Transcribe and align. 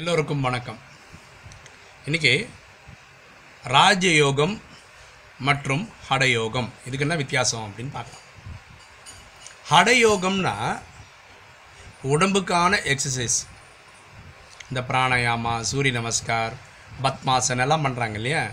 எல்லோருக்கும் 0.00 0.40
வணக்கம். 0.40 0.78
இன்னைக்கு 2.04 2.50
ராஜயோகம் 3.64 4.60
மற்றும் 5.38 5.88
ஹடயோகம் 6.08 6.68
இதுக்கு 6.78 6.98
என்ன 6.98 7.16
வித்தியாசம் 7.16 7.72
அப்படின்னு 7.72 7.90
பார்க்கலாம். 7.90 8.24
ஹடயோகம்னா 9.70 10.80
உடம்புக்கான 12.02 12.78
எக்ஸசைஸ் 12.84 13.36
இந்த 14.68 14.80
பிராணாயாமா 14.88 15.60
சூரிய 15.60 16.00
நமஸ்கார் 16.00 16.52
பத்மாசன் 17.02 17.58
எல்லாம் 17.58 17.84
பண்ணுறாங்க 17.84 18.14
இல்லையா? 18.14 18.46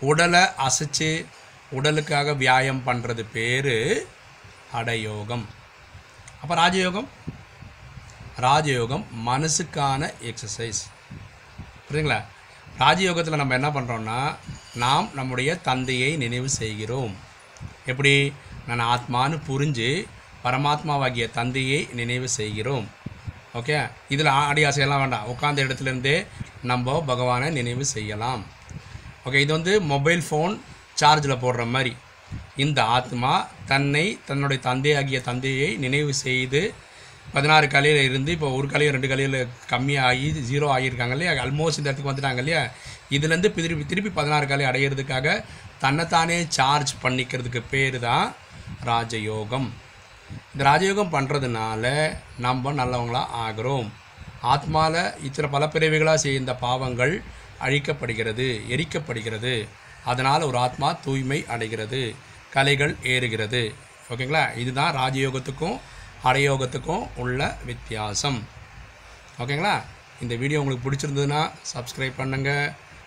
உடலை 0.00 0.40
அசைச்சு 0.40 1.26
உடலுக்காக 1.70 2.32
வியாயம் 2.32 2.82
பண்ணுறது 2.86 3.26
பேர் 3.32 4.06
ஹடயோகம். 4.74 5.44
அப்போ 6.42 6.54
ராஜயோகம்? 6.54 7.08
ராஜயோகம் 8.40 9.04
மனசுக்கான 9.26 10.12
எக்ஸசைஸ் 10.22 10.80
புரியுங்களா 11.88 12.24
ராஜயோகத்தில் 12.78 13.34
நம்ம 13.34 13.54
என்ன 13.54 13.68
பண்ணுறோம்னா 13.68 14.36
நாம் 14.74 15.10
நம்முடைய 15.14 15.56
தந்தையை 15.56 16.16
நினைவு 16.16 16.48
செய்கிறோம். 16.48 17.14
எப்படி? 17.86 18.32
நான் 18.66 18.82
ஆத்மான்னு 18.82 19.40
புரிஞ்சு 19.48 20.06
பரமாத்மாவாகிய 20.44 21.30
தந்தையை 21.30 21.88
நினைவு 21.92 22.28
செய்கிறோம். 22.28 22.88
ஓகே? 23.54 23.90
இதில் 24.08 24.26
ஆடி 24.26 24.64
ஆசையெல்லாம் 24.64 24.98
வேண்டாம். 24.98 25.28
உட்காந்த 25.28 25.60
இடத்துலேருந்தே 25.66 26.26
நம்ம 26.62 27.02
பகவானை 27.06 27.50
நினைவு 27.50 27.84
செய்யலாம். 27.84 28.44
ஓகே 29.24 29.34
இது 29.34 29.52
வந்து 29.52 29.80
மொபைல் 29.80 30.22
ஃபோன் 30.30 30.60
சார்ஜில் 31.00 31.42
போடுற 31.44 31.70
மாதிரி. 31.70 31.96
இந்த 32.56 32.84
ஆத்மா 32.84 33.48
தன்னை 33.66 34.18
தன்னுடைய 34.26 34.62
தந்தையாகிய 34.62 35.20
தந்தையை 35.20 35.76
நினைவு 35.76 36.14
செய்து 36.14 36.74
பதினாறு 37.36 37.66
கலையில் 37.74 38.06
இருந்து 38.08 38.30
இப்போ 38.36 38.48
ஒரு 38.58 38.66
கலையும் 38.72 38.94
ரெண்டு 38.96 39.08
கலையில் 39.12 39.38
கம்மியாகி 39.70 40.28
ஜீரோ 40.50 40.66
ஆகியிருக்காங்க 40.74 41.14
இல்லையா? 41.16 41.32
ஆல்மோஸ்ட் 41.44 41.80
இந்த 41.80 41.88
இடத்துக்கு 41.88 42.12
வந்துட்டாங்க 42.12 42.42
இல்லையா? 42.42 42.62
இதுலேருந்து 43.16 43.50
திருப்பி 43.56 43.84
திருப்பி 43.86 44.10
பதினாறு 44.18 44.46
கலை 44.46 44.66
அடையிறதுக்காக 44.66 45.44
தன்னைத்தானே 45.78 46.38
சார்ஜ் 46.56 46.92
பண்ணிக்கிறதுக்கு 47.02 47.62
பேர் 47.70 47.98
தான் 47.98 48.28
ராஜயோகம். 48.90 49.68
இந்த 50.52 50.62
ராஜயோகம் 50.70 51.12
பண்ணுறதுனால 51.16 51.84
நம்ம 52.46 52.72
நல்லவங்களாக 52.80 53.34
ஆகிறோம். 53.46 53.88
ஆத்மாவில் 54.52 55.02
இத்தனை 55.26 55.50
பல 55.50 55.66
பிறவிகளாக 55.74 56.22
செய்த 56.26 56.54
பாவங்கள் 56.66 57.14
அழிக்கப்படுகிறது 57.66 58.46
எரிக்கப்படுகிறது. 58.74 59.54
அதனால் 60.04 60.42
ஒரு 60.42 60.58
ஆத்மா 60.58 60.88
தூய்மை 61.04 61.38
அடைகிறது 61.54 62.00
கலைகள் 62.56 62.94
ஏறுகிறது. 63.14 63.62
ஓகேங்களா? 64.10 64.44
இதுதான் 64.62 64.96
ராஜயோகத்துக்கும் 64.96 65.78
ஹரயோகத்துக்கும் 66.26 67.04
உள்ள 67.22 67.40
வித்தியாசம். 67.70 68.38
ஓகேங்களா? 69.42 69.74
இந்த 70.24 70.34
வீடியோ 70.42 70.60
உங்களுக்கு 70.62 70.86
பிடிச்சிருந்ததுன்னா 70.86 71.42
சப்ஸ்கிரைப் 71.72 72.20
பண்ணுங்கள் 72.20 72.64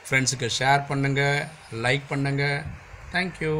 ஃப்ரெண்ட்ஸுக்கு 0.07 0.47
ஷேர் 0.59 0.83
பண்ணுங்கள் 0.89 1.39
லைக் 1.85 2.05
பண்ணுங்கள் 2.11 2.59
தேங்க்யூ 3.13 3.53